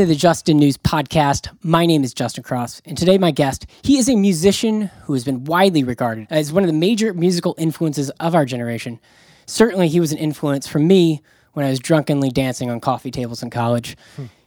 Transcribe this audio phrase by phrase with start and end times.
[0.00, 1.54] To the Just In News Podcast.
[1.62, 5.24] My name is Justin Cross, and today my guest, he is a musician who has
[5.24, 8.98] been widely regarded as one of the major musical influences of our generation.
[9.44, 11.20] Certainly, he was an influence for me
[11.52, 13.94] when I was drunkenly dancing on coffee tables in college.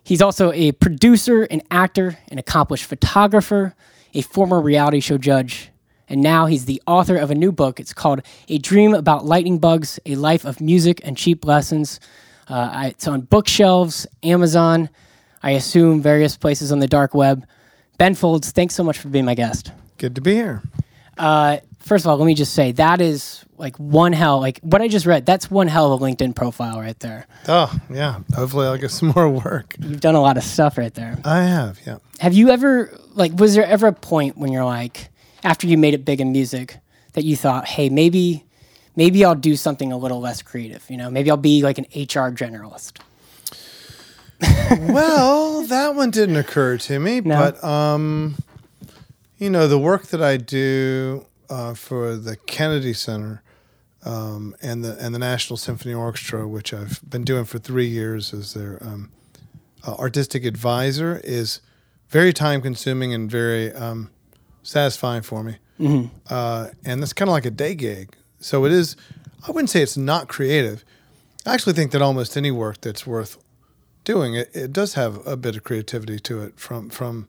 [0.03, 3.75] He's also a producer, an actor, an accomplished photographer,
[4.15, 5.69] a former reality show judge,
[6.09, 7.79] and now he's the author of a new book.
[7.79, 11.99] It's called A Dream About Lightning Bugs A Life of Music and Cheap Lessons.
[12.47, 14.89] Uh, it's on bookshelves, Amazon,
[15.43, 17.45] I assume various places on the dark web.
[17.97, 19.71] Ben Folds, thanks so much for being my guest.
[19.97, 20.63] Good to be here.
[21.17, 24.81] Uh, first of all, let me just say that is like one hell, like what
[24.81, 27.27] I just read, that's one hell of a LinkedIn profile right there.
[27.47, 28.19] Oh, yeah.
[28.35, 29.75] Hopefully, I'll get some more work.
[29.79, 31.19] You've done a lot of stuff right there.
[31.23, 31.97] I have, yeah.
[32.19, 35.09] Have you ever, like, was there ever a point when you're like,
[35.43, 36.77] after you made it big in music,
[37.13, 38.45] that you thought, hey, maybe,
[38.95, 41.11] maybe I'll do something a little less creative, you know?
[41.11, 42.99] Maybe I'll be like an HR generalist.
[44.93, 47.35] well, that one didn't occur to me, No.
[47.35, 48.35] but um,
[49.37, 53.41] you know, the work that I do uh, for the Kennedy Center
[54.05, 58.33] um, and the and the National Symphony Orchestra, which I've been doing for three years
[58.33, 59.11] as their um,
[59.85, 61.61] uh, artistic advisor, is
[62.09, 64.09] very time consuming and very um,
[64.61, 65.57] satisfying for me.
[66.29, 68.15] Uh, and that's kind of like a day gig.
[68.39, 68.95] So it is.
[69.45, 70.85] I wouldn't say it's not creative.
[71.45, 73.37] I actually think that almost any work that's worth
[74.03, 76.59] doing it, it does have a bit of creativity to it.
[76.59, 77.27] From from,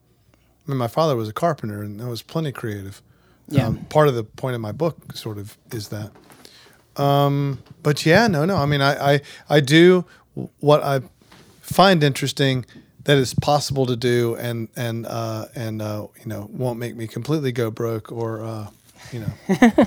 [0.66, 3.02] I mean, my father was a carpenter, and that was plenty creative.
[3.48, 3.66] Yeah.
[3.66, 6.10] Um, part of the point of my book sort of is that.
[6.96, 8.56] Um, but yeah, no, no.
[8.56, 10.04] I mean, I, I I do
[10.60, 11.00] what I
[11.60, 12.64] find interesting
[13.04, 17.06] that is possible to do, and and uh, and uh, you know won't make me
[17.06, 18.68] completely go broke or uh,
[19.12, 19.86] you know.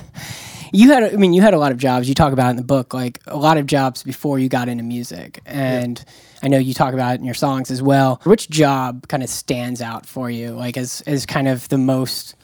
[0.72, 2.08] You had, I mean, you had a lot of jobs.
[2.08, 4.68] You talk about it in the book, like a lot of jobs before you got
[4.68, 6.02] into music, and
[6.42, 8.20] I know you talk about it in your songs as well.
[8.24, 12.34] Which job kind of stands out for you, like as as kind of the most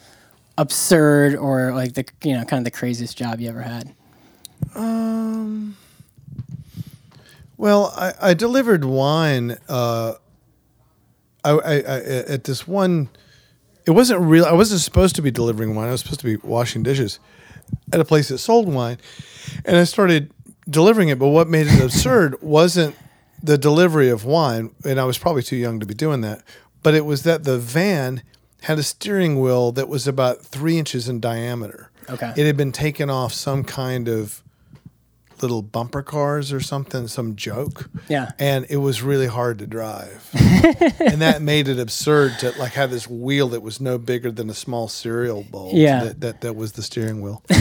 [0.57, 3.93] absurd or like the you know kind of the craziest job you ever had?
[4.73, 5.77] Um.
[7.57, 9.57] Well, I, I delivered wine.
[9.69, 10.15] Uh,
[11.43, 13.09] I, I, I at this one.
[13.85, 14.45] It wasn't real.
[14.45, 15.87] I wasn't supposed to be delivering wine.
[15.87, 17.19] I was supposed to be washing dishes
[17.91, 18.97] at a place that sold wine,
[19.63, 20.31] and I started
[20.69, 21.19] delivering it.
[21.19, 22.95] But what made it absurd wasn't
[23.41, 26.43] the delivery of wine, and I was probably too young to be doing that.
[26.83, 28.21] But it was that the van
[28.63, 31.91] had a steering wheel that was about three inches in diameter.
[32.09, 32.33] Okay.
[32.35, 34.41] It had been taken off some kind of
[35.41, 37.89] little bumper cars or something, some joke.
[38.07, 38.31] Yeah.
[38.39, 40.29] And it was really hard to drive.
[40.99, 44.49] and that made it absurd to like have this wheel that was no bigger than
[44.49, 45.71] a small cereal bowl.
[45.73, 46.05] Yeah.
[46.05, 47.43] That, that, that was the steering wheel.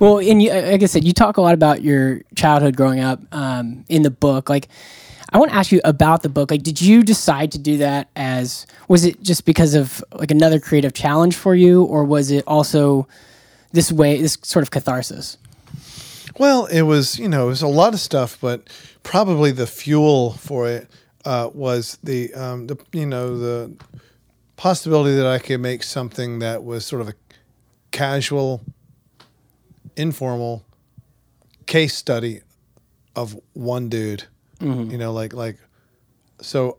[0.00, 3.20] Well, and you, like I said, you talk a lot about your childhood growing up
[3.32, 4.48] um, in the book.
[4.48, 4.68] Like,
[5.32, 6.50] I want to ask you about the book.
[6.50, 10.60] Like, did you decide to do that as was it just because of like another
[10.60, 13.08] creative challenge for you, or was it also
[13.72, 15.38] this way, this sort of catharsis?
[16.38, 18.68] Well, it was, you know, it was a lot of stuff, but
[19.02, 20.88] probably the fuel for it
[21.24, 23.72] uh, was the, um, the, you know, the
[24.56, 27.14] possibility that I could make something that was sort of a
[27.92, 28.62] casual,
[29.96, 30.64] informal
[31.66, 32.40] case study
[33.16, 34.24] of one dude.
[34.60, 35.58] You know, like like,
[36.40, 36.78] so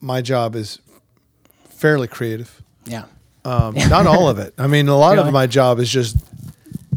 [0.00, 0.78] my job is
[1.68, 2.62] fairly creative.
[2.86, 3.06] Yeah.
[3.44, 4.54] Um, not all of it.
[4.56, 5.26] I mean, a lot Really?
[5.26, 6.16] of my job is just,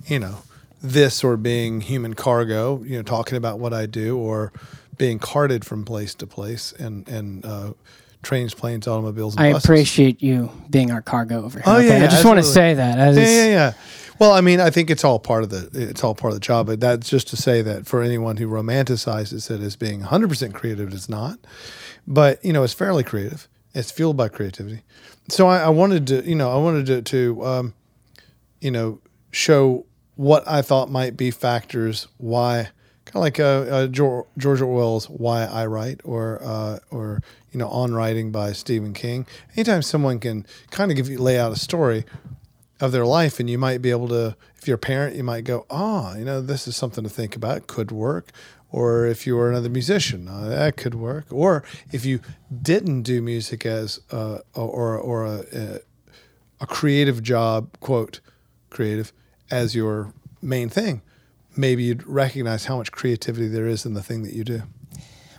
[0.06, 0.38] you know,
[0.85, 4.51] this or being human cargo, you know, talking about what I do or
[4.97, 7.73] being carted from place to place and, and, uh,
[8.25, 9.66] trains, planes, automobiles, and I buses.
[9.66, 11.63] appreciate you being our cargo over here.
[11.66, 12.00] Oh, okay?
[12.00, 13.13] yeah, I just want to say that.
[13.13, 13.74] Yeah, yeah, yeah.
[14.19, 16.45] Well, I mean, I think it's all part of the it's all part of the
[16.45, 20.54] job, but that's just to say that for anyone who romanticizes it as being 100%
[20.54, 21.38] creative, it's not.
[22.07, 23.48] But you know, it's fairly creative.
[23.74, 24.81] It's fueled by creativity.
[25.27, 27.74] So I, I wanted to, you know, I wanted to, to um,
[28.62, 29.01] you know,
[29.31, 32.69] show what I thought might be factors why,
[33.06, 37.21] kind of like uh, uh, George, Orwell's "Why I Write" or uh, or
[37.51, 39.25] you know, "On Writing" by Stephen King.
[39.56, 42.06] Anytime someone can kind of give you lay out a story
[42.81, 45.45] of their life and you might be able to if you're a parent you might
[45.45, 47.68] go oh you know this is something to think about.
[47.68, 48.31] Could work.
[48.71, 51.27] Or if you were another musician uh, that could work.
[51.31, 51.63] Or
[51.94, 52.19] if you
[52.61, 55.79] didn't do music as uh, or or a,
[56.59, 58.19] a creative job quote
[58.69, 59.13] creative
[59.56, 61.02] as your main thing
[61.56, 64.62] maybe you'd recognize how much creativity there is in the thing that you do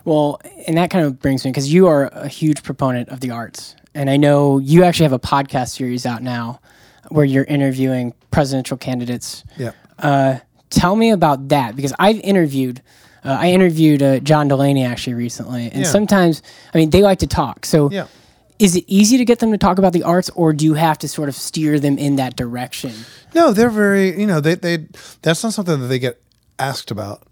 [0.05, 3.31] Well, and that kind of brings me because you are a huge proponent of the
[3.33, 6.61] arts, and I know you actually have a podcast series out now
[7.11, 9.45] where you're interviewing presidential candidates.
[9.59, 10.39] yeah Uh,
[10.71, 12.81] tell me about that because I've interviewed
[13.25, 15.91] Uh, I interviewed uh, John Delaney actually recently, and Yeah.
[15.99, 16.43] sometimes,
[16.73, 17.67] I mean, they like to talk.
[17.67, 18.07] So, Yeah.
[18.59, 20.99] Is it easy to get them to talk about the arts, or do you have
[20.99, 22.93] to sort of steer them in that direction?
[23.35, 24.87] No, they're very, you know, they, they,
[25.23, 26.21] that's not something that they get
[26.59, 27.23] asked about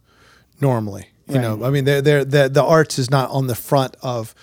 [0.61, 1.09] normally.
[1.27, 4.35] You know, I mean, they're, they're, the the arts is not on the front of,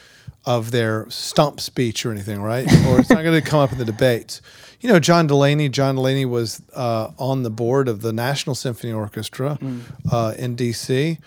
[0.45, 2.65] of their stump speech or anything, right?
[2.87, 4.41] or it's not going to come up in the debates.
[4.79, 8.91] You know, John Delaney, John Delaney was uh, on the board of the National Symphony
[8.91, 9.59] Orchestra
[10.11, 11.19] uh, in D.C.,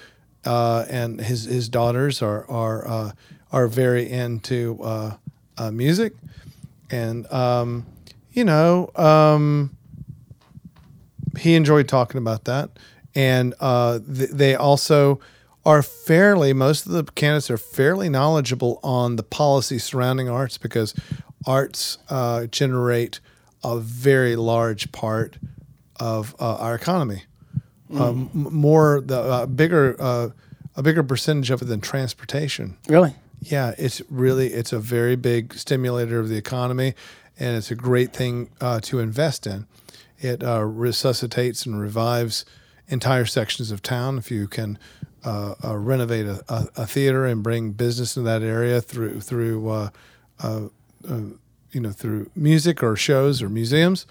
[0.45, 3.13] uh, and his, his daughters are, are, uh,
[3.53, 4.79] are very into
[5.59, 6.15] uh, music.
[6.91, 7.87] And, um,
[8.33, 9.77] you know, um,
[11.39, 12.71] he enjoyed talking about that,
[13.15, 15.21] and uh, th- they also
[15.65, 16.53] are fairly.
[16.53, 20.95] Most of the candidates are fairly knowledgeable on the policy surrounding arts because
[21.47, 23.21] arts uh, generate
[23.63, 25.39] a very large part
[25.99, 27.25] of uh, our economy.
[27.91, 30.31] Um, more the uh, bigger uh,
[30.75, 32.77] a bigger percentage of it than transportation.
[32.89, 33.15] Really?
[33.45, 36.95] Yeah, it's really it's a very big stimulator of the economy,
[37.39, 39.67] and it's a great thing uh, to invest in.
[40.19, 42.47] It uh, resuscitates and revives
[42.89, 44.79] entire sections of town if you can
[45.25, 49.69] uh, uh, renovate a, a, a theater and bring business in that area through through
[49.69, 49.91] uh,
[50.41, 50.69] uh,
[51.73, 54.07] you know through music or shows or museums.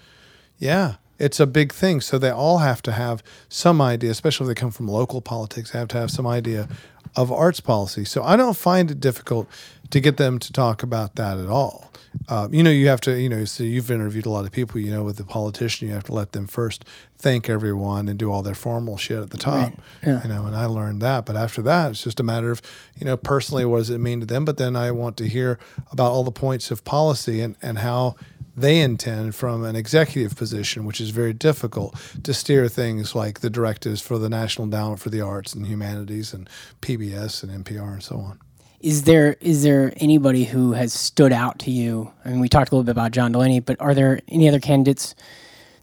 [0.58, 2.00] Yeah, it's a big thing.
[2.00, 5.72] So they all have to have some idea, especially if they come from local politics,
[5.72, 6.68] they have to have some idea
[7.16, 8.04] of arts policy.
[8.04, 9.48] So I don't find it difficult
[9.90, 11.90] to get them to talk about that at all.
[12.28, 14.80] Um, you know, you have to, you know, so you've interviewed a lot of people,
[14.80, 16.84] you know, with the politician, you have to let them first
[17.18, 19.72] thank everyone and do all their formal shit at the top,
[20.06, 20.22] Yeah.
[20.22, 21.26] you know, and I learned that.
[21.26, 22.62] But after that, it's just a matter of,
[22.96, 24.44] you know, personally, what does it mean to them?
[24.44, 25.58] But then I want to hear
[25.90, 28.14] about all the points of policy and, and how
[28.56, 33.50] they intend from an executive position, which is very difficult to steer things like the
[33.50, 36.48] directives for the National Endowment for the Arts and Humanities and
[36.80, 38.38] PBS and NPR and so on.
[38.80, 42.12] Is there is there anybody who has stood out to you?
[42.24, 44.60] I mean, we talked a little bit about John Delaney, but are there any other
[44.60, 45.14] candidates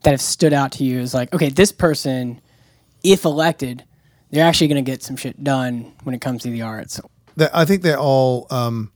[0.04, 2.42] that have stood out to you as like, okay, this person,
[3.04, 3.84] if elected,
[4.32, 7.00] they're actually going to get some shit done when it comes to the arts.
[7.54, 8.92] I think they all um,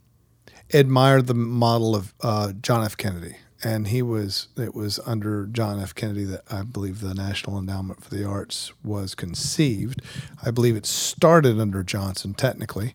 [0.74, 2.98] admired the model of uh, John F.
[2.98, 5.96] Kennedy, and he was it was under John F.
[5.96, 10.04] Kennedy that I believe the National Endowment for the Arts was conceived.
[10.46, 12.94] I believe it started under Johnson technically,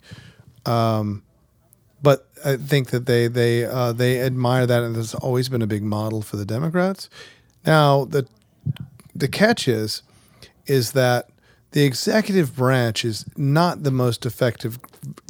[0.64, 1.25] um,
[2.00, 5.67] but I think that they they uh, they admire that, and there's always been a
[5.67, 7.11] big model for the Democrats.
[7.67, 8.28] Now the
[9.12, 10.02] the catch is
[10.67, 11.31] is that
[11.72, 14.78] the executive branch is not the most effective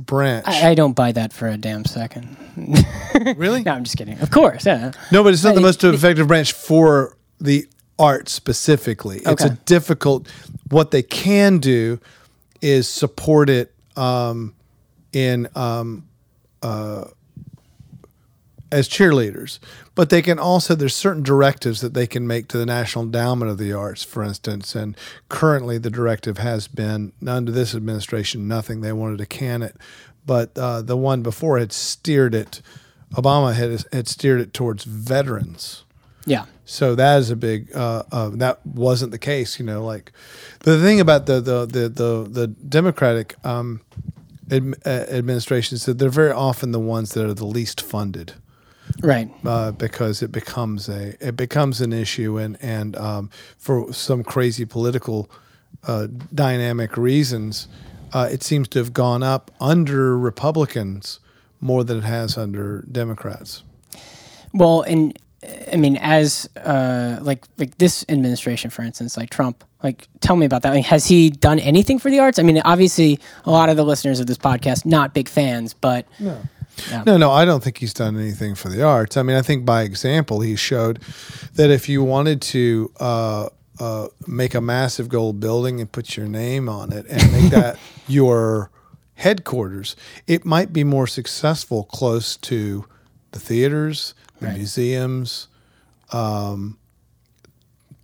[0.04, 0.46] branch.
[0.48, 2.36] I, I don't buy that for a damn second.
[3.36, 3.62] really?
[3.62, 4.18] no, I'm just kidding.
[4.20, 4.92] Of course, yeah.
[5.12, 7.66] No, but it's not the most effective branch for the
[7.98, 9.18] art specifically.
[9.18, 9.32] Okay.
[9.32, 10.28] It's a difficult.
[10.70, 12.00] What they can do
[12.62, 14.54] is support it um,
[15.12, 16.08] in um,
[16.62, 17.04] uh,
[18.72, 19.58] as cheerleaders,
[19.94, 23.50] but they can also there's certain directives that they can make to the National Endowment
[23.50, 24.74] of the Arts, for instance.
[24.74, 24.96] And
[25.28, 28.80] currently, the directive has been under this administration nothing.
[28.80, 29.76] They wanted to can it,
[30.24, 32.62] but uh, the one before had steered it.
[33.14, 35.84] Obama had had steered it towards veterans.
[36.26, 36.44] Yeah.
[36.64, 37.74] So that is a big.
[37.74, 39.84] Uh, uh, that wasn't the case, you know.
[39.84, 40.12] Like
[40.60, 43.80] the thing about the the the the, the Democratic um,
[44.52, 48.34] uh, administration is that they're very often the ones that are the least funded
[49.02, 49.30] Right.
[49.44, 54.64] uh, because it becomes a it becomes an issue and and um, for some crazy
[54.64, 55.30] political
[55.84, 57.68] uh, dynamic reasons,
[58.12, 61.20] uh, it seems to have gone up under Republicans
[61.60, 63.62] more than it has under Democrats.
[64.52, 65.16] Well, and
[65.72, 70.44] I mean, as uh, like like this administration, for instance, like Trump, like tell me
[70.44, 70.70] about that.
[70.74, 72.38] Like, has he done anything for the arts?
[72.38, 76.06] I mean, obviously, a lot of the listeners of this podcast not big fans, but
[77.06, 79.16] No, no, I don't think he's done anything for the arts.
[79.16, 81.00] I mean, I think by example, he showed
[81.54, 86.26] that if you wanted to uh, uh, make a massive gold building and put your
[86.26, 88.70] name on it and make that your
[89.14, 89.96] headquarters,
[90.26, 92.84] it might be more successful close to
[93.32, 94.56] the theaters, the Right.
[94.56, 95.48] museums,
[96.12, 96.78] um,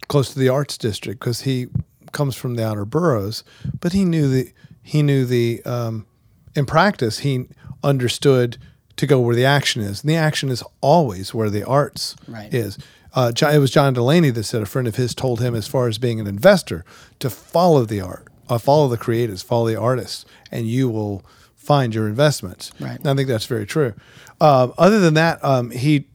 [0.08, 1.66] close to the arts district because he
[2.12, 3.42] comes from the outer boroughs,
[3.80, 4.52] but he knew the
[4.82, 6.06] he knew the um,
[6.54, 7.46] in practice he
[7.86, 8.58] understood
[8.96, 12.52] to go where the action is, and the action is always where the arts Right.
[12.52, 12.78] is.
[13.14, 15.88] Uh, it was John Delaney that said a friend of his told him, as far
[15.88, 16.84] as being an investor,
[17.20, 21.24] to follow the art, uh, follow the creatives, follow the artists, and you will
[21.54, 22.72] find your investments.
[22.80, 22.98] Right.
[22.98, 23.94] And I think that's very true.
[24.40, 26.06] Uh, other than that, um, he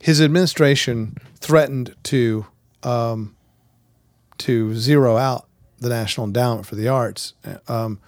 [0.00, 2.46] his administration threatened to
[2.82, 3.34] um,
[4.38, 5.46] to zero out
[5.78, 7.32] the National Endowment for the Arts.
[7.68, 7.98] Um,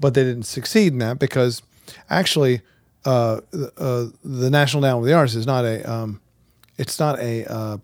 [0.00, 1.62] but they didn't succeed in that because
[2.10, 2.60] actually
[3.04, 3.40] uh,
[3.76, 6.20] uh, the National Endowment of the Arts is not a um,
[6.78, 7.76] it's not a uh,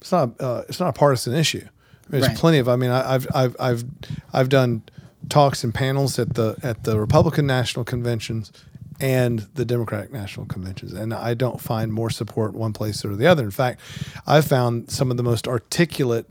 [0.00, 1.66] it's not uh, it's not a partisan issue.
[2.08, 2.36] There's Right.
[2.36, 2.68] plenty of.
[2.68, 3.84] I mean, I, I've I've I've
[4.32, 4.82] I've done
[5.28, 8.52] talks and panels at the at the Republican national conventions
[9.00, 13.26] and the Democratic national conventions, and I don't find more support one place or the
[13.26, 13.44] other.
[13.44, 13.80] In fact,
[14.26, 16.30] I've found some of the most articulate.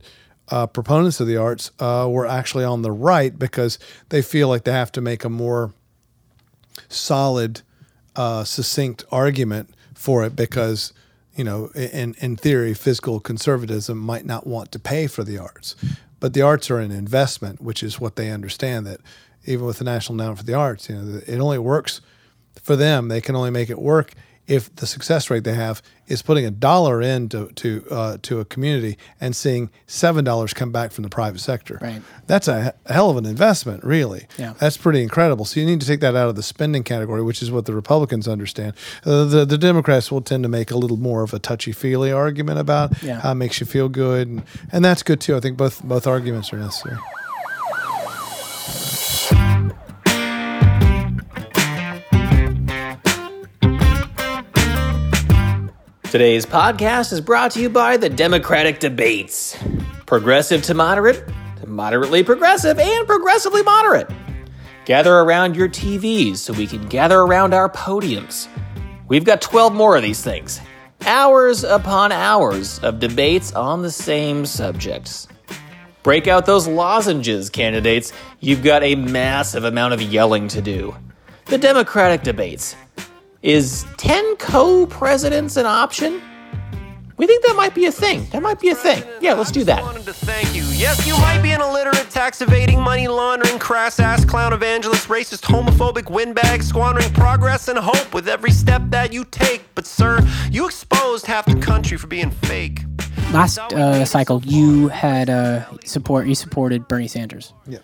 [0.49, 4.65] Uh, proponents of the arts uh, were actually on the right because they feel like
[4.65, 5.71] they have to make a more
[6.93, 7.61] solid,
[8.15, 10.93] uh, succinct argument for it because
[11.35, 15.75] you know, in in theory, fiscal conservatism might not want to pay for the arts,
[16.19, 18.99] but the arts are an investment, which is what they understand that
[19.45, 22.01] even with the National Endowment for the Arts, you know, it only works
[22.61, 23.07] for them.
[23.07, 24.13] They can only make it work
[24.47, 28.43] if the success rate they have is putting a dollar into to uh, to a
[28.45, 31.77] community and seeing seven dollars come back from the private sector.
[31.81, 32.01] Right.
[32.27, 34.25] That's a he- hell of an investment, really.
[34.37, 34.53] Yeah.
[34.59, 35.45] That's pretty incredible.
[35.45, 37.73] So you need to take that out of the spending category, which is what the
[37.73, 38.73] Republicans understand.
[39.05, 42.11] Uh, the the Democrats will tend to make a little more of a touchy feely
[42.11, 43.21] argument about Yeah.
[43.21, 45.37] how it makes you feel good, and, and that's good too.
[45.37, 46.97] I think both both arguments are necessary.
[56.11, 59.55] Today's podcast is brought to you by the Democratic Debates.
[60.05, 61.25] Progressive to moderate,
[61.61, 64.09] to moderately progressive, and progressively moderate.
[64.83, 68.49] Gather around your TVs so we can gather around our podiums.
[69.07, 70.59] We've got 12 more of these things.
[71.05, 75.29] Hours upon hours of debates on the same subjects.
[76.03, 78.11] Break out those lozenges, candidates.
[78.41, 80.93] You've got a massive amount of yelling to do.
[81.45, 82.75] The Democratic Debates.
[83.43, 86.21] Is 10 co presidents an option?
[87.17, 88.27] We think that might be a thing.
[88.31, 89.03] That might be a thing.
[89.19, 89.81] Yeah, let's do that.
[89.81, 90.63] wanted to thank you.
[90.65, 95.41] Yes, you might be an illiterate, tax evading, money laundering, crass ass clown evangelist, racist,
[95.41, 99.63] homophobic windbag, squandering progress and hope with every step that you take.
[99.73, 100.19] But, sir,
[100.51, 102.81] you exposed half the country for being fake.
[103.31, 106.27] Last uh, cycle, you had uh, support.
[106.27, 107.53] You supported Bernie Sanders.
[107.67, 107.79] Yeah.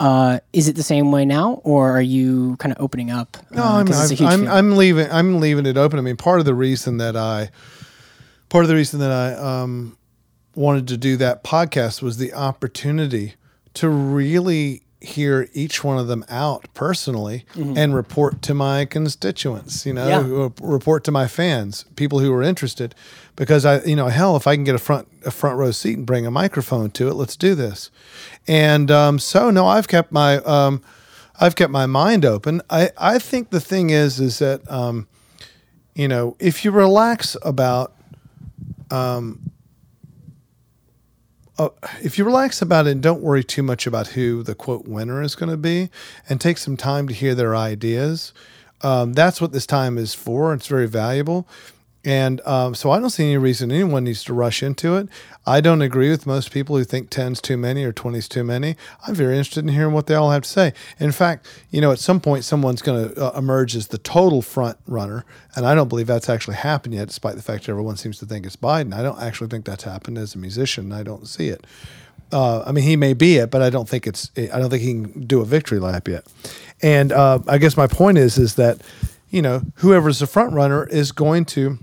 [0.00, 3.36] Uh, is it the same way now, or are you kind of opening up?
[3.50, 4.48] No, Uh, I'm, it's a I'm, I'm.
[4.48, 5.06] I'm leaving.
[5.10, 5.98] I'm leaving it open.
[5.98, 7.50] I mean, part of the reason that I,
[8.48, 9.98] part of the reason that I um,
[10.54, 13.34] wanted to do that podcast was the opportunity
[13.74, 19.86] to really hear each one of them out personally and report to my constituents.
[19.86, 20.48] You know, Yeah.
[20.60, 22.94] report to my fans, people who are interested,
[23.36, 25.96] because I, you know, hell, if I can get a front a front row seat
[25.96, 27.90] and bring a microphone to it, let's do this.
[28.46, 30.36] And um, so, no, I've kept my.
[30.38, 30.82] Um,
[31.42, 32.60] I've kept my mind open.
[32.68, 35.08] I, I think the thing is is that um,
[35.94, 37.94] you know if you relax about
[38.90, 39.50] um,
[41.60, 41.68] uh,
[42.02, 45.22] if you relax about it and don't worry too much about who the quote winner
[45.22, 45.90] is going to be,
[46.28, 48.32] and take some time to hear their ideas,
[48.80, 50.54] um, that's what this time is for.
[50.54, 51.46] It's very valuable.
[52.02, 55.08] And um, so I don't see any reason anyone needs to rush into it.
[55.46, 58.76] I don't agree with most people who think 10's too many or 20's too many.
[59.06, 60.72] I'm very interested in hearing what they all have to say.
[60.98, 64.40] In fact, you know, at some point, someone's going to uh, emerge as the total
[64.40, 65.26] front runner.
[65.54, 68.26] And I don't believe that's actually happened yet, despite the fact that everyone seems to
[68.26, 68.94] think it's Biden.
[68.94, 70.92] I don't actually think that's happened as a musician.
[70.92, 71.66] I don't see it.
[72.32, 74.30] Uh, I mean, he may be it, but I don't think it's.
[74.36, 76.24] I don't think he can do a victory lap yet.
[76.80, 78.80] And uh, I guess my point is, is that
[79.30, 81.78] you know, whoever's the front runner is going to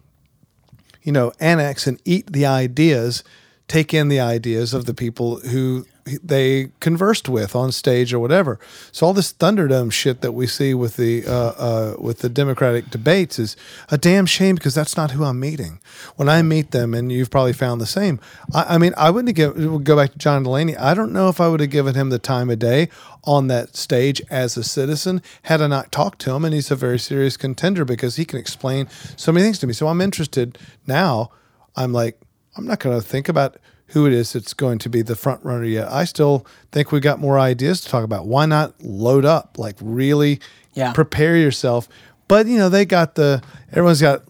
[1.07, 3.23] you know, annex and eat the ideas,
[3.67, 5.85] take in the ideas of the people who
[6.23, 8.59] they conversed with on stage or whatever.
[8.91, 12.89] So all this Thunderdome shit that we see with the uh, uh, with the Democratic
[12.89, 13.57] debates is
[13.89, 15.79] a damn shame because that's not who I'm meeting.
[16.15, 18.19] When I meet them, and you've probably found the same.
[18.53, 20.77] I, I mean, I wouldn't given, go back to John Delaney.
[20.77, 22.89] I don't know if I would have given him the time of day
[23.23, 26.45] on that stage as a citizen had I not talked to him.
[26.45, 29.73] And he's a very serious contender because he can explain so many things to me.
[29.73, 31.31] So I'm interested now.
[31.75, 32.17] I'm like,
[32.57, 33.57] I'm not going to think about
[33.91, 35.89] who it is that's going to be the front runner yet.
[35.91, 38.25] I still think we got more ideas to talk about.
[38.27, 39.57] Why not load up?
[39.57, 40.39] Like really
[40.73, 40.91] Yeah.
[40.93, 41.87] prepare yourself.
[42.27, 44.23] But you know, they got the everyone's got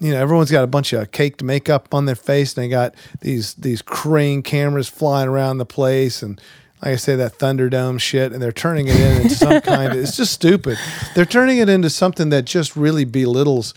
[0.00, 2.94] you know, everyone's got a bunch of caked makeup on their face and they got
[3.20, 6.40] these these crane cameras flying around the place and
[6.84, 9.98] like I say, that Thunderdome shit, and they're turning it in into some kind of,
[10.00, 10.76] it's just stupid.
[11.14, 13.72] They're turning it into something that just really belittles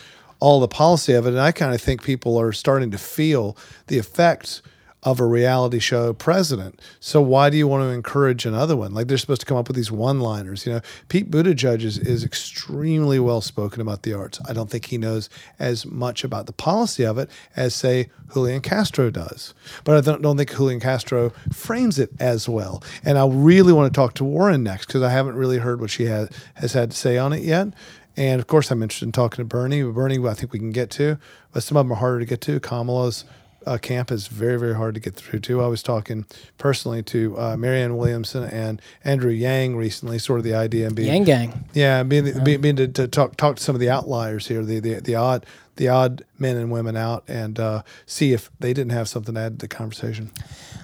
[0.45, 1.29] all the policy of it.
[1.29, 4.61] And I kind of think people are starting to feel the effects
[5.01, 6.79] of a reality show president.
[6.99, 8.93] So why do you want to encourage another one?
[8.93, 10.67] Like they're supposed to come up with these one-liners.
[10.67, 14.39] You know, Pete Buttigieg is, is extremely well spoken about the arts.
[14.47, 18.61] I don't think he knows as much about the policy of it as say Julian
[18.61, 19.55] Castro does.
[19.83, 22.83] But I don't, don't think Julian Castro frames it as well.
[23.03, 25.89] And I really want to talk to Warren next because I haven't really heard what
[25.89, 27.69] she has has had to say on it yet.
[28.17, 29.83] And of course, I'm interested in talking to Bernie.
[29.83, 31.17] Bernie, I think we can get to,
[31.51, 32.59] but some of them are harder to get to.
[32.59, 33.25] Kamala's
[33.65, 35.61] uh, camp is very, very hard to get through to.
[35.61, 36.25] I was talking
[36.57, 41.07] personally to uh, Marianne Williamson and Andrew Yang recently, sort of the idea and being
[41.07, 41.65] Yang Gang.
[41.73, 44.63] yeah, being, the, being, being to, to talk talk to some of the outliers here,
[44.63, 45.45] the the, the odd
[45.77, 49.41] the odd men and women out, and uh, see if they didn't have something to
[49.41, 50.31] add to the conversation.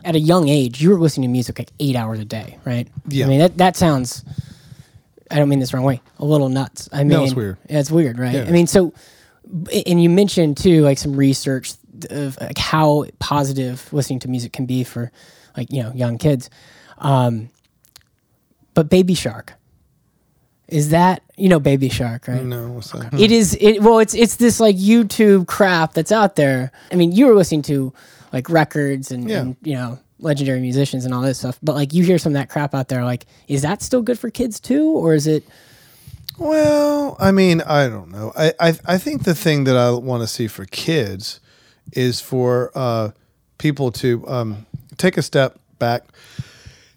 [0.03, 2.87] At a young age, you were listening to music like eight hours a day, right?
[3.07, 3.25] Yeah.
[3.25, 4.25] I mean, that, that sounds,
[5.31, 6.89] I don't mean this wrong way, a little nuts.
[6.91, 7.57] I mean, No, it's weird.
[7.69, 8.33] Yeah, it's weird, right?
[8.35, 8.43] Yeah.
[8.47, 8.93] I mean, so,
[9.87, 11.73] and you mentioned too, like some research
[12.09, 15.11] of like how positive listening to music can be for
[15.55, 16.49] like, you know, young kids.
[16.97, 17.49] Um,
[18.73, 19.53] but Baby Shark,
[20.67, 22.43] is that, you know, Baby Shark, right?
[22.43, 23.13] No, what's that?
[23.13, 26.71] It is it well it's it's this like YouTube crap that's out there.
[26.91, 27.93] I mean, you were listening to
[28.31, 29.41] like records and, Yeah.
[29.41, 32.35] and you know, legendary musicians and all this stuff, but like you hear some of
[32.35, 35.43] that crap out there like is that still good for kids too or is it
[36.37, 38.31] Well, I mean, I don't know.
[38.35, 41.39] I I, I think the thing that I want to see for kids
[41.93, 43.11] is for uh,
[43.57, 44.65] people to um,
[44.97, 46.03] take a step back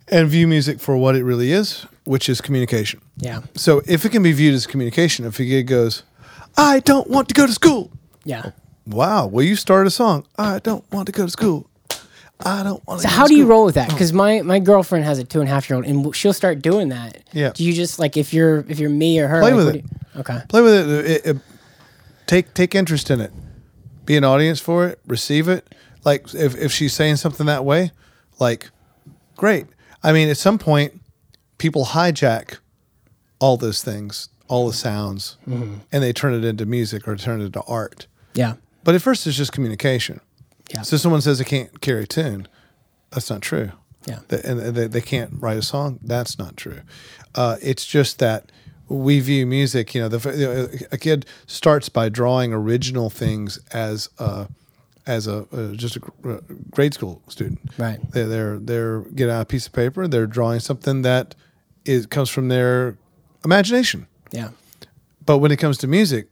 [0.08, 3.00] and view music for what it really is, which is communication.
[3.16, 3.40] yeah.
[3.54, 6.02] So if it can be viewed as communication, if a kid goes,
[6.56, 7.90] "I don't want to go to school,"
[8.24, 8.50] Yeah.
[8.86, 10.24] wow, will you start a song?
[10.38, 11.66] I don't want to go to school.
[12.44, 13.08] I don't want to.
[13.08, 13.90] So how do you roll with that?
[13.90, 13.92] Oh.
[13.92, 16.62] Because my, my girlfriend has a two and a half year old, and she'll start
[16.62, 17.22] doing that.
[17.32, 17.52] Yeah.
[17.54, 19.40] Do you just like if you're if you're me or her?
[19.40, 19.84] Play like, with it.
[19.84, 20.40] you- okay.
[20.48, 21.10] play with it.
[21.10, 21.42] It- it-
[22.26, 23.32] take take interest in it.
[24.04, 25.00] Be an audience for it.
[25.06, 25.74] Receive it.
[26.04, 27.90] Like if if she's saying something that way,
[28.38, 28.70] like
[29.36, 29.66] great.
[30.02, 31.00] I mean, at some point,
[31.58, 32.58] people hijack
[33.38, 35.76] all those things, all the sounds, mm-hmm.
[35.90, 38.06] and they turn it into music or turn it into art.
[38.34, 38.54] Yeah.
[38.84, 40.20] But at first, it's just communication.
[40.72, 40.82] Yeah.
[40.82, 42.48] So someone says they can't carry a tune.
[43.10, 43.72] That's not true.
[44.06, 44.20] Yeah.
[44.28, 45.98] Th- And they, they can't write a song.
[46.02, 46.80] That's not true.
[47.34, 48.50] Uh, it's just that
[48.88, 49.94] we view music.
[49.94, 54.48] You know, the, a kid starts by drawing original things as a,
[55.06, 57.60] as a uh, just a uh, grade school student.
[57.78, 57.98] Right.
[58.12, 60.06] They're they're they're get out a piece of paper.
[60.08, 61.34] They're drawing something that
[61.84, 62.96] is comes from their
[63.44, 64.06] imagination.
[64.32, 64.50] Yeah.
[65.26, 66.28] But when it comes to music,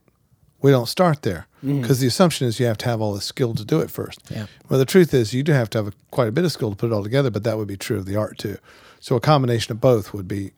[0.62, 1.81] we don't start there Mm-hmm.
[1.83, 4.18] because the assumption is you have to have all the skill to do it first.
[4.29, 4.46] Yeah.
[4.68, 6.70] Well, the truth is you do have to have a, quite a bit of skill
[6.70, 8.57] to put it all together, but that would be true of the art too.
[8.98, 10.51] So a combination of both would be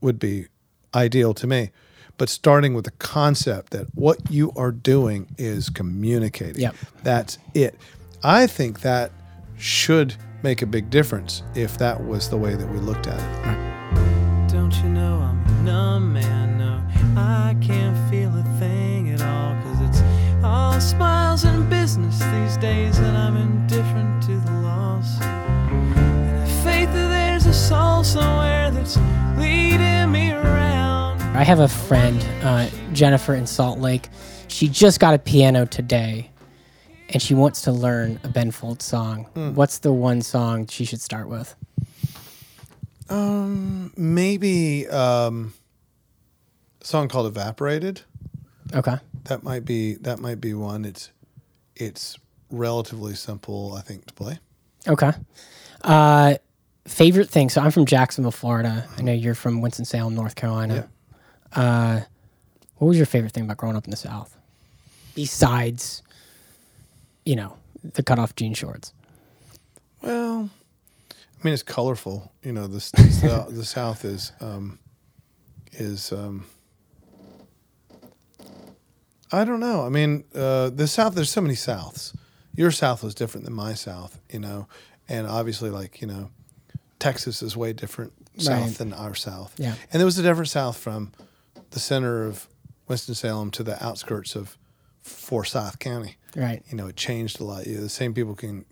[0.00, 0.46] would be
[0.94, 1.72] ideal to me.
[2.18, 6.62] But starting with the concept that what you are doing is communicating.
[6.62, 6.76] Yep.
[7.02, 7.76] That's it.
[8.22, 9.10] I think that
[9.58, 10.14] should
[10.44, 14.52] make a big difference if that was the way that we looked at it.
[14.52, 16.58] Don't you know I'm numb man?
[16.58, 16.80] No,
[17.20, 18.23] I can't feel
[20.74, 25.20] all smiles and business these days, and I'm indifferent to the loss.
[25.22, 28.96] And the faith that there's a soul somewhere that's
[29.38, 31.20] leading me around.
[31.36, 34.08] I have a friend, uh, Jennifer in Salt Lake.
[34.48, 36.30] She just got a piano today,
[37.10, 39.26] and she wants to learn a Ben Folds song.
[39.54, 41.54] What's the one song she should start with?
[43.08, 45.54] Um, Maybe um,
[46.82, 48.00] a song called "Evaporated."
[48.74, 48.96] Okay.
[49.24, 50.84] That might be that might be one.
[50.84, 51.10] It's
[51.76, 52.18] it's
[52.50, 54.38] relatively simple, I think, to play.
[54.86, 55.12] Okay.
[55.82, 56.34] Uh,
[56.86, 57.48] favorite thing.
[57.48, 58.86] So I'm from Jacksonville, Florida.
[58.96, 60.88] I know you're from Winston Salem, North Carolina.
[61.52, 62.00] Uh,
[62.76, 64.36] what was your favorite thing about growing up in the South,
[65.14, 66.02] besides,
[67.24, 68.92] you know, the cutoff jean shorts?
[70.02, 70.50] Well,
[71.10, 72.32] I mean, it's colorful.
[72.42, 74.78] You know, the the, the South is um,
[75.72, 76.46] is um,
[79.34, 79.84] I don't know.
[79.84, 81.14] I mean, uh, the South.
[81.14, 82.14] There's so many Souths.
[82.56, 84.18] Your South was different than my South.
[84.30, 84.68] You know,
[85.08, 86.30] and obviously, like you know,
[86.98, 88.74] Texas is way different South Right.
[88.78, 89.52] than our South.
[89.58, 89.74] Yeah.
[89.92, 91.12] and there was a different South from
[91.70, 92.48] the center of
[92.88, 94.56] Winston Salem to the outskirts of
[95.02, 96.62] Forsyth County Right.
[96.68, 97.66] you know, it changed a lot.
[97.66, 98.64] You know, the same people can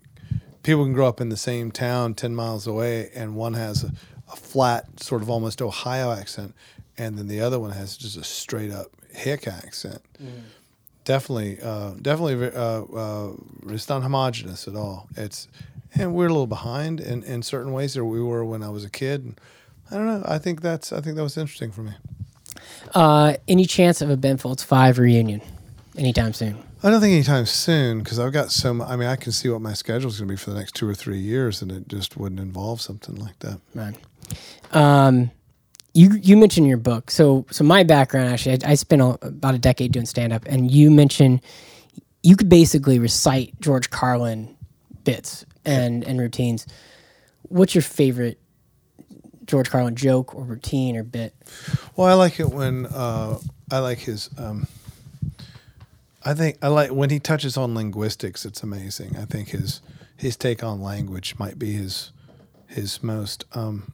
[0.63, 3.91] people can grow up in the same town ten miles away, and one has a,
[4.31, 6.53] a flat, sort of almost Ohio accent,
[6.97, 10.01] and then the other one has just a straight up hick accent.
[11.05, 13.31] Definitely, uh, definitely, ve- uh, uh,
[13.67, 15.07] it's not homogenous at all.
[15.17, 15.47] It's
[15.95, 18.83] and we're a little behind in, in certain ways that we were when I was
[18.85, 19.23] a kid.
[19.25, 19.39] And
[19.91, 20.23] I don't know.
[20.25, 21.91] I think that's I think that was interesting for me.
[22.95, 25.41] Uh, any chance of a Ben Folds Five reunion
[25.97, 26.57] anytime soon?
[26.81, 28.73] I don't think anytime soon because I've got so.
[28.73, 30.57] mu- I mean, I can see what my schedule is going to be for the
[30.57, 33.59] next two or three years, and it just wouldn't involve something like that.
[33.75, 33.95] Right.
[34.71, 35.31] Um,
[35.93, 37.11] you you mentioned your book.
[37.11, 40.71] So so my background actually, I, I spent about a decade doing stand up, and
[40.71, 41.41] you mentioned
[42.23, 44.55] you could basically recite George Carlin
[45.03, 46.65] bits and and routines.
[47.43, 48.39] What's your favorite
[49.45, 51.35] George Carlin joke or routine or bit?
[51.95, 53.37] Well, I like it when uh,
[53.71, 54.29] I like his.
[54.37, 54.67] Um,
[56.25, 58.45] I think I like when he touches on linguistics.
[58.45, 59.17] It's amazing.
[59.17, 59.81] I think his
[60.17, 62.11] his take on language might be his
[62.67, 63.91] his most um,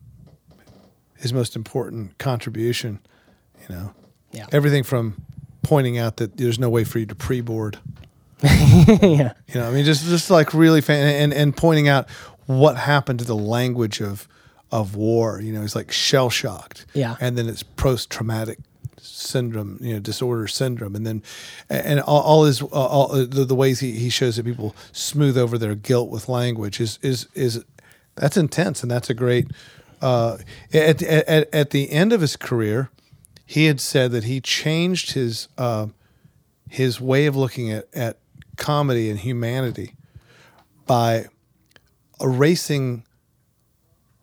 [1.19, 2.99] his most important contribution.
[3.67, 3.93] You know,
[4.32, 4.45] Yeah.
[4.51, 5.21] everything from
[5.62, 7.77] pointing out that there's no way for you to pre-board.
[8.43, 9.34] yeah.
[9.47, 12.10] You know, I mean, just just like really fan and and pointing out
[12.45, 14.27] what happened to the language of
[14.71, 15.41] of war.
[15.41, 16.86] You know, he's like shell shocked.
[16.93, 17.15] Yeah.
[17.19, 18.60] and then it's post traumatic
[19.01, 21.21] syndrome, you know, disorder syndrome, and then
[21.69, 24.73] and all, all his uh, all uh, the, the ways he, he shows that people
[24.93, 27.63] smooth over their guilt with language is is is
[28.15, 29.47] that's intense, and that's a great.
[30.01, 30.38] Uh,
[30.73, 32.89] at, at at the end of his career,
[33.45, 35.88] he had said that he changed his uh,
[36.69, 38.17] his way of looking at, at
[38.57, 39.95] comedy and humanity
[40.85, 41.25] by
[42.21, 43.03] erasing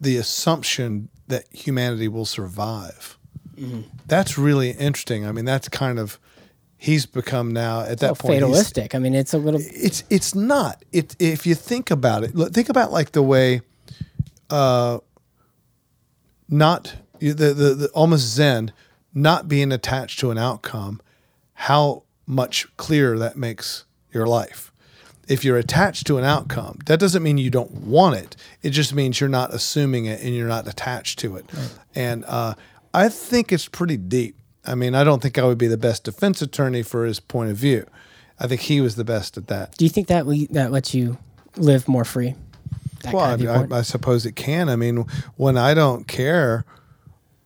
[0.01, 3.19] the assumption that humanity will survive.
[4.07, 5.27] That's really interesting.
[5.27, 6.21] I mean, that's kind of
[6.77, 8.41] he's become now at that point.
[8.41, 8.95] fatalistic.
[8.95, 9.61] I mean, it's a little.
[9.63, 10.85] it's it's not.
[10.93, 13.63] It if you think about it, think about like the way,
[14.51, 14.99] uh,
[16.49, 18.73] not the, the the almost Zen,
[19.15, 21.01] not being attached to an outcome,
[21.55, 24.73] how much clearer that makes your life.
[25.29, 28.37] If you're attached to an outcome, that doesn't mean you don't want it.
[28.63, 31.47] It just means you're not assuming it and you're not attached to it.
[31.97, 32.55] And uh,
[32.95, 34.37] I think it's pretty deep.
[34.65, 37.51] I mean, I don't think I would be the best defense attorney for his point
[37.51, 37.87] of view.
[38.39, 39.77] I think he was the best at that.
[39.77, 41.19] Do you think that we that lets you
[41.57, 42.35] live more free?
[43.07, 43.77] That Well, I.
[43.77, 44.69] I, I suppose it can.
[44.69, 46.65] I mean, when I don't care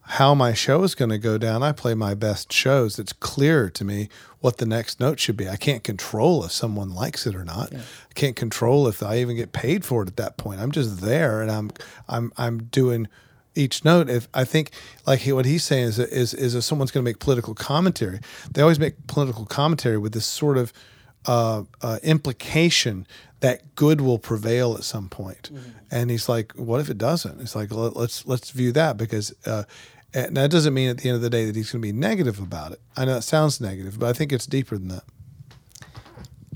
[0.03, 2.99] how my show is going to go down, I play my best shows.
[2.99, 4.09] It's clear to me
[4.41, 5.49] what the next note should be.
[5.49, 7.73] I can't control if someone likes it or not.
[7.73, 10.61] I can't control if I even get paid for it at that point.
[10.61, 11.71] I'm just there, and I'm
[12.09, 13.07] I'm I'm doing
[13.55, 14.11] each note.
[14.11, 14.73] If I think
[15.07, 18.19] like he, what he's saying is is is if someone's going to make political commentary,
[18.51, 20.73] they always make political commentary with this sort of
[21.27, 23.07] uh, uh, implication
[23.41, 25.51] that good will prevail at some point.
[25.91, 29.35] And he's like, "What if it doesn't?" It's like Let, let's let's view that because.
[29.47, 29.65] Uh,
[30.13, 31.93] and that doesn't mean at the end of the day that he's going to be
[31.93, 32.81] negative about it.
[32.97, 35.05] I know it sounds negative, but I think it's deeper than that.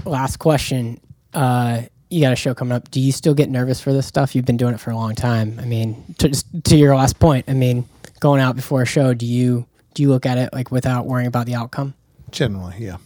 [0.05, 1.01] last question.
[1.33, 2.91] Uh, you got a show coming up.
[2.91, 4.35] Do you still get nervous for this stuff?
[4.35, 5.59] You've been doing it for a long time.
[5.61, 6.31] I mean, to,
[6.63, 7.89] to your last point, I mean,
[8.21, 11.29] going out before a show, do you do you look at it like without worrying
[11.29, 11.95] about the outcome?
[12.31, 12.97] Generally, yeah.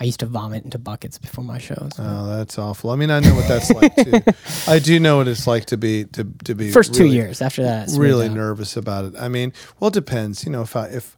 [0.00, 1.92] I used to vomit into buckets before my shows.
[1.98, 2.90] Oh, that's awful.
[2.90, 4.20] I mean, I know what that's like too.
[4.70, 7.42] I do know what it's like to be to to be First two years.
[7.42, 9.14] After that, really nervous about it.
[9.18, 10.44] I mean, well, it depends.
[10.44, 11.16] You know, if I if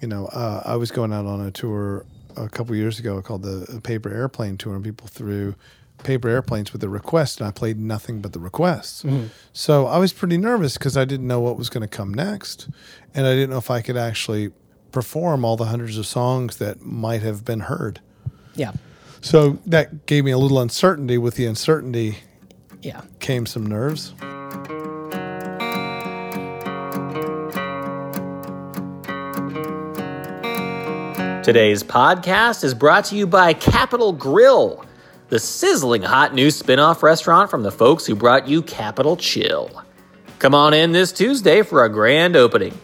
[0.00, 2.04] you know, uh, I was going out on a tour
[2.36, 5.54] a couple years ago called the Paper Airplane Tour, and people threw
[6.02, 9.02] paper airplanes with the request, and I played nothing but the requests.
[9.02, 9.26] Mm-hmm.
[9.52, 12.68] So I was pretty nervous because I didn't know what was going to come next,
[13.14, 14.50] and I didn't know if I could actually
[14.92, 18.00] perform all the hundreds of songs that might have been heard.
[18.56, 18.72] Yeah,
[19.20, 21.18] So that gave me a little uncertainty.
[21.18, 22.18] With the uncertainty
[22.82, 23.02] yeah.
[23.20, 24.14] came some nerves.
[31.44, 34.84] Today's podcast is brought to you by Capital Grill,
[35.28, 39.70] the sizzling hot new spin off restaurant from the folks who brought you Capital Chill.
[40.40, 42.76] Come on in this Tuesday for a grand opening,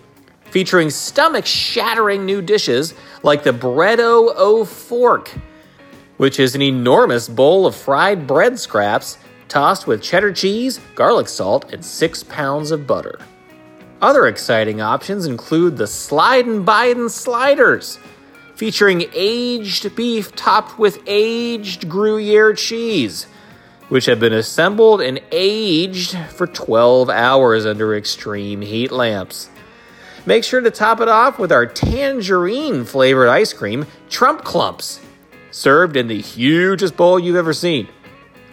[0.44, 5.32] featuring stomach shattering new dishes like the Breado O Fork,
[6.22, 11.72] which is an enormous bowl of fried bread scraps tossed with cheddar cheese, garlic salt,
[11.72, 13.18] and six pounds of butter.
[14.00, 17.98] Other exciting options include the Slide and Biden Sliders,
[18.54, 23.26] featuring aged beef topped with aged Gruyere cheese,
[23.88, 29.50] which have been assembled and aged for 12 hours under extreme heat lamps.
[30.24, 35.00] Make sure to top it off with our tangerine flavored ice cream, Trump Clumps,
[35.52, 37.88] served in the hugest bowl you've ever seen.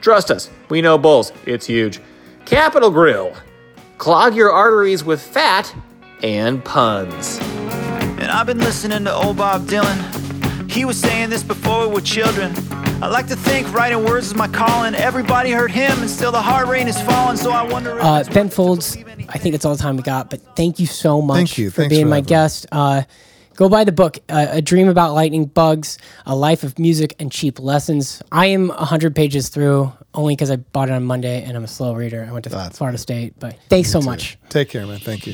[0.01, 1.99] Trust us, we know bowls, it's huge.
[2.45, 3.33] Capital Grill.
[3.97, 5.73] Clog your arteries with fat
[6.23, 7.39] and puns.
[7.41, 10.71] And I've been listening to old Bob Dylan.
[10.71, 12.53] He was saying this before we were children.
[13.01, 14.93] I like to think writing words is my calling.
[14.93, 17.37] Everybody heard him, and still the heart rate is falling.
[17.37, 18.97] So I wonder if Uh, ben worth it to Folds,
[19.29, 20.29] I think that's all the time we got.
[20.29, 21.69] But thank you so much Thank you.
[21.69, 22.65] for Thanks being for my having guest.
[22.71, 23.03] Uh,
[23.59, 27.29] Go buy the book, uh, A Dream About Lightning Bugs, A Life of Music and
[27.29, 28.23] Cheap Lessons.
[28.31, 31.67] I am 100 pages through only because I bought it on Monday and I'm a
[31.67, 32.25] slow reader.
[32.25, 34.37] I went to That's Florida State, but thanks so much.
[34.47, 34.99] Take care, man.
[34.99, 35.33] Thank you.